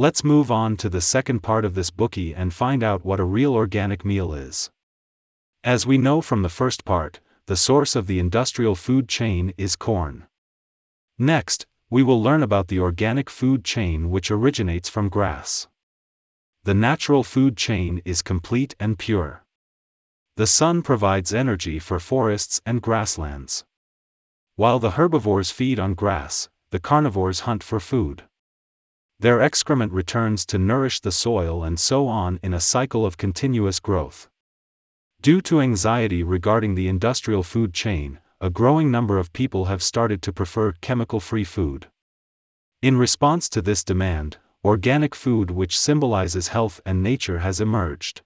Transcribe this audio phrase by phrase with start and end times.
[0.00, 3.24] Let's move on to the second part of this bookie and find out what a
[3.24, 4.70] real organic meal is.
[5.64, 9.74] As we know from the first part, the source of the industrial food chain is
[9.74, 10.28] corn.
[11.18, 15.66] Next, we will learn about the organic food chain which originates from grass.
[16.62, 19.42] The natural food chain is complete and pure.
[20.36, 23.64] The sun provides energy for forests and grasslands.
[24.54, 28.27] While the herbivores feed on grass, the carnivores hunt for food.
[29.20, 33.80] Their excrement returns to nourish the soil and so on in a cycle of continuous
[33.80, 34.28] growth.
[35.20, 40.22] Due to anxiety regarding the industrial food chain, a growing number of people have started
[40.22, 41.88] to prefer chemical free food.
[42.80, 48.22] In response to this demand, organic food, which symbolizes health and nature, has emerged.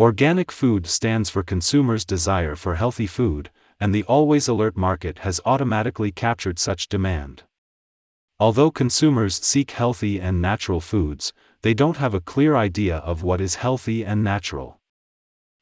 [0.00, 5.40] Organic food stands for consumers' desire for healthy food, and the always alert market has
[5.44, 7.44] automatically captured such demand.
[8.42, 13.40] Although consumers seek healthy and natural foods, they don't have a clear idea of what
[13.40, 14.80] is healthy and natural.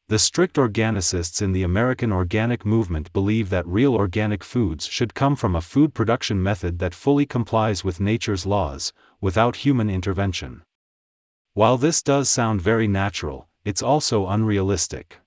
[0.09, 5.37] The strict organicists in the American organic movement believe that real organic foods should come
[5.37, 10.63] from a food production method that fully complies with nature's laws, without human intervention.
[11.53, 15.19] While this does sound very natural, it's also unrealistic.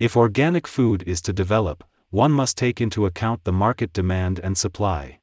[0.00, 4.56] If organic food is to develop, one must take into account the market demand and
[4.56, 5.20] supply.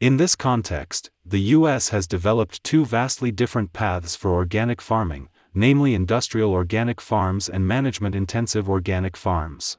[0.00, 1.90] In this context, the U.S.
[1.90, 8.14] has developed two vastly different paths for organic farming namely industrial organic farms and management
[8.14, 9.78] intensive organic farms.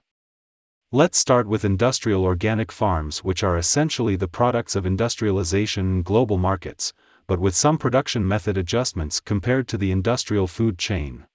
[0.91, 6.37] Let's start with industrial organic farms, which are essentially the products of industrialization in global
[6.37, 6.93] markets,
[7.27, 11.25] but with some production method adjustments compared to the industrial food chain.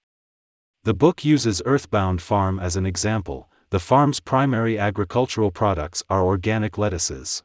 [0.83, 3.47] The book uses Earthbound Farm as an example.
[3.69, 7.43] The farm's primary agricultural products are organic lettuces.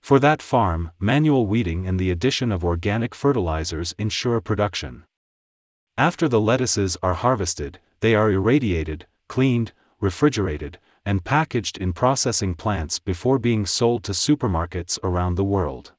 [0.00, 5.04] For that farm, manual weeding and the addition of organic fertilizers ensure production.
[5.96, 12.98] After the lettuces are harvested, they are irradiated, cleaned, refrigerated, and packaged in processing plants
[12.98, 15.92] before being sold to supermarkets around the world.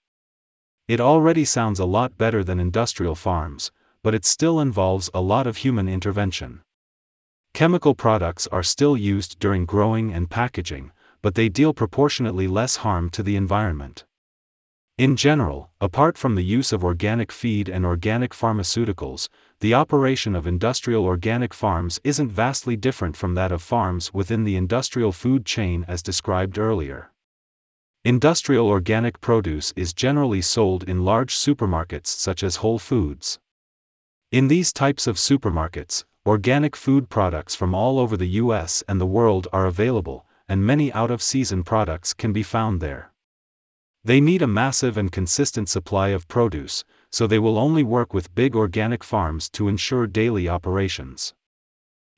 [0.88, 3.72] It already sounds a lot better than industrial farms,
[4.02, 6.62] but it still involves a lot of human intervention.
[7.54, 10.92] Chemical products are still used during growing and packaging,
[11.22, 14.06] but they deal proportionately less harm to the environment.
[14.98, 19.30] In general, apart from the use of organic feed and organic pharmaceuticals,
[19.62, 24.58] the operation of industrial organic farms isn't vastly different from that of farms within the
[24.58, 27.12] industrial food chain as described earlier.
[28.04, 33.40] Industrial organic produce is generally sold in large supermarkets such as Whole Foods.
[34.32, 39.06] In these types of supermarkets, organic food products from all over the US and the
[39.06, 43.14] world are available, and many out of season products can be found there.
[44.04, 48.34] They need a massive and consistent supply of produce, so they will only work with
[48.34, 51.34] big organic farms to ensure daily operations.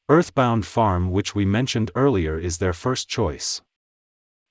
[0.07, 3.61] Earthbound Farm, which we mentioned earlier, is their first choice.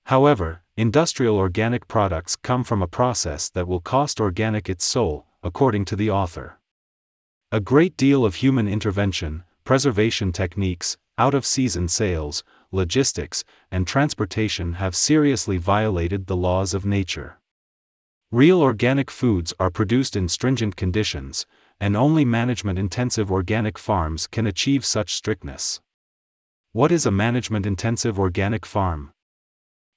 [0.07, 5.85] However, industrial organic products come from a process that will cost organic its soul, according
[5.87, 6.59] to the author.
[7.53, 12.43] A great deal of human intervention, preservation techniques, out of season sales,
[12.73, 17.39] logistics, and transportation have seriously violated the laws of nature.
[18.31, 21.47] Real organic foods are produced in stringent conditions,
[21.81, 25.81] and only management intensive organic farms can achieve such strictness.
[26.73, 29.13] What is a management intensive organic farm?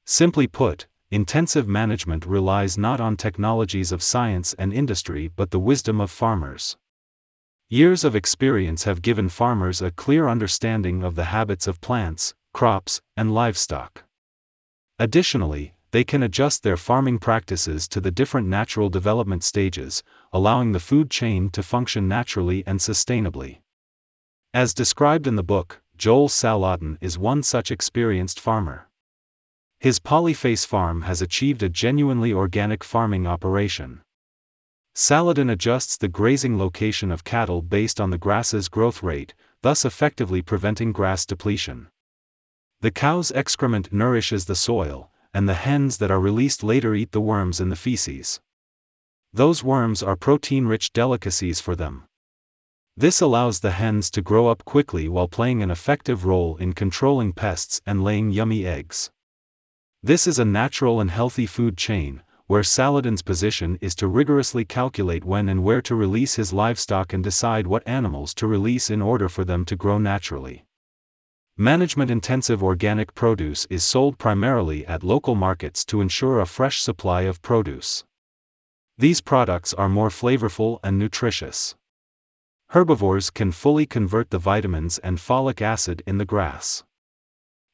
[0.05, 6.01] Simply put, intensive management relies not on technologies of science and industry but the wisdom
[6.01, 6.75] of farmers.
[7.69, 13.01] Years of experience have given farmers a clear understanding of the habits of plants, crops,
[13.17, 14.03] and livestock.
[14.99, 20.79] Additionally, they can adjust their farming practices to the different natural development stages, allowing the
[20.79, 23.59] food chain to function naturally and sustainably.
[24.53, 28.87] As described in the book, Joel Salatin is one such experienced farmer.
[29.79, 34.01] His polyface farm has achieved a genuinely organic farming operation.
[34.95, 40.41] Salatin adjusts the grazing location of cattle based on the grass's growth rate, thus effectively
[40.41, 41.89] preventing grass depletion.
[42.83, 47.21] The cow's excrement nourishes the soil, and the hens that are released later eat the
[47.21, 48.41] worms in the feces.
[49.31, 52.03] Those worms are protein rich delicacies for them.
[52.97, 57.31] This allows the hens to grow up quickly while playing an effective role in controlling
[57.31, 59.11] pests and laying yummy eggs.
[60.03, 65.23] This is a natural and healthy food chain, where Salatin's position is to rigorously calculate
[65.23, 69.29] when and where to release his livestock and decide what animals to release in order
[69.29, 70.65] for them to grow naturally.
[71.57, 77.21] Management intensive organic produce is sold primarily at local markets to ensure a fresh supply
[77.23, 78.03] of produce.
[78.97, 81.75] These products are more flavorful and nutritious.
[82.69, 86.83] Herbivores can fully convert the vitamins and folic acid in the grass.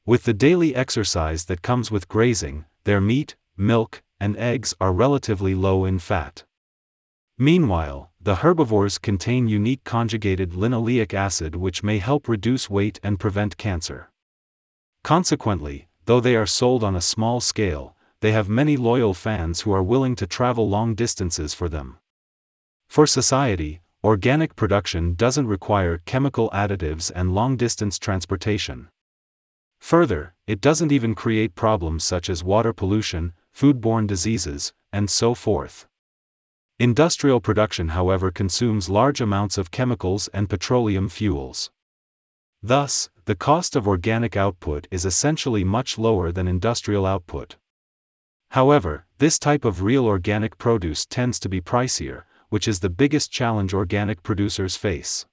[0.04, 5.54] With the daily exercise that comes with grazing, their meat, milk, and eggs are relatively
[5.54, 6.44] low in fat.
[7.38, 13.56] Meanwhile, the herbivores contain unique conjugated linoleic acid which may help reduce weight and prevent
[13.56, 14.10] cancer.
[15.02, 19.72] Consequently, though they are sold on a small scale, they have many loyal fans who
[19.72, 21.96] are willing to travel long distances for them.
[22.88, 28.88] For society, organic production doesn't require chemical additives and long distance transportation.
[29.78, 35.86] Further, it doesn't even create problems such as water pollution, foodborne diseases, and so forth.
[36.80, 41.70] Industrial production, however, consumes large amounts of chemicals and petroleum fuels.
[42.62, 47.56] Thus, the cost of organic output is essentially much lower than industrial output.
[48.52, 53.30] However, this type of real organic produce tends to be pricier, which is the biggest
[53.30, 55.26] challenge organic producers face.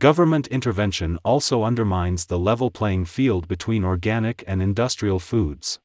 [0.00, 5.78] Government intervention also undermines the level playing field between organic and industrial foods.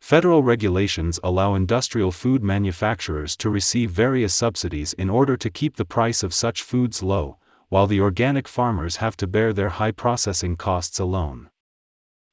[0.00, 5.84] Federal regulations allow industrial food manufacturers to receive various subsidies in order to keep the
[5.84, 7.36] price of such foods low,
[7.68, 11.50] while the organic farmers have to bear their high processing costs alone.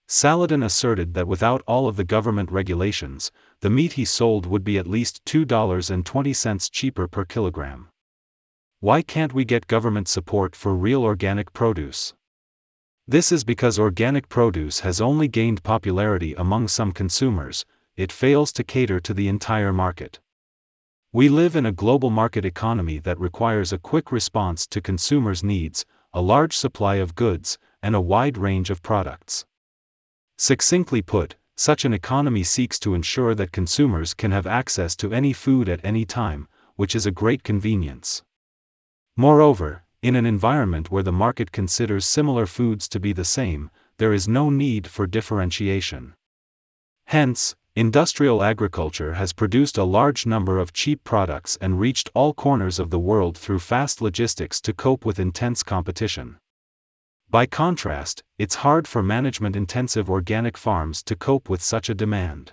[0.08, 3.32] Salatin asserted that without all of the government regulations,
[3.62, 7.90] the meat he sold would be at least $2.20 cheaper per kilogram.
[8.80, 12.14] Why can't we get government support for real organic produce?
[13.08, 17.64] This is because organic produce has only gained popularity among some consumers,
[17.96, 20.20] it fails to cater to the entire market.
[21.14, 25.86] We live in a global market economy that requires a quick response to consumers' needs,
[26.14, 29.46] a large supply of goods, and a wide range of products.
[30.38, 35.32] Succinctly put, such an economy seeks to ensure that consumers can have access to any
[35.32, 38.24] food at any time, which is a great convenience.
[39.16, 44.14] Moreover, in an environment where the market considers similar foods to be the same, there
[44.14, 46.14] is no need for differentiation.
[47.08, 52.78] Hence, industrial agriculture has produced a large number of cheap products and reached all corners
[52.78, 56.38] of the world through fast logistics to cope with intense competition.
[57.28, 62.52] By contrast, it's hard for management intensive organic farms to cope with such a demand.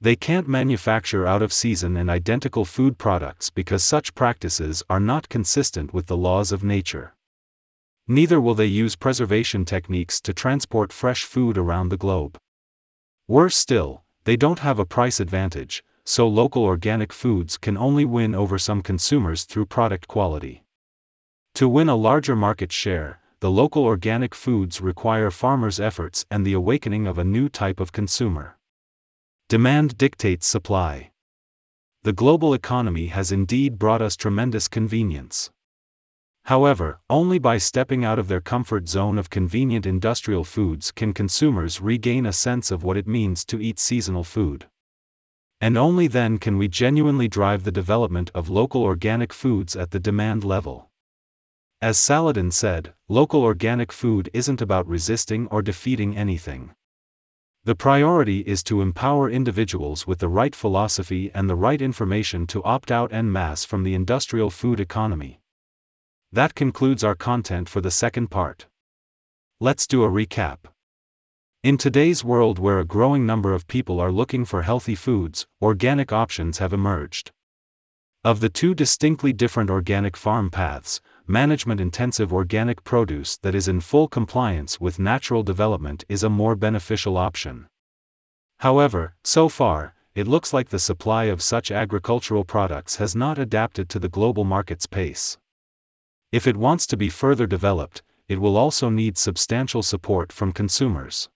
[0.00, 5.28] They can't manufacture out of season and identical food products because such practices are not
[5.28, 7.14] consistent with the laws of nature.
[8.06, 12.38] Neither will they use preservation techniques to transport fresh food around the globe.
[13.26, 18.36] Worse still, they don't have a price advantage, so local organic foods can only win
[18.36, 20.62] over some consumers through product quality.
[21.56, 26.52] To win a larger market share, the local organic foods require farmers' efforts and the
[26.52, 28.57] awakening of a new type of consumer.
[29.48, 31.10] Demand dictates supply.
[32.02, 35.50] The global economy has indeed brought us tremendous convenience.
[36.44, 41.80] However, only by stepping out of their comfort zone of convenient industrial foods can consumers
[41.80, 44.66] regain a sense of what it means to eat seasonal food.
[45.62, 50.00] And only then can we genuinely drive the development of local organic foods at the
[50.00, 50.90] demand level.
[51.80, 56.74] As Salatin said, local organic food isn't about resisting or defeating anything.
[57.68, 62.64] The priority is to empower individuals with the right philosophy and the right information to
[62.64, 65.42] opt out en masse from the industrial food economy.
[66.32, 68.64] That concludes our content for the second part.
[69.60, 70.60] Let's do a recap.
[71.62, 76.10] In today's world where a growing number of people are looking for healthy foods, organic
[76.10, 77.32] options have emerged.
[78.24, 83.80] Of the two distinctly different organic farm paths, management intensive organic produce that is in
[83.80, 87.66] full compliance with natural development is a more beneficial option.
[88.60, 93.90] However, so far, it looks like the supply of such agricultural products has not adapted
[93.90, 95.36] to the global market's pace.
[96.32, 101.28] If it wants to be further developed, it will also need substantial support from consumers.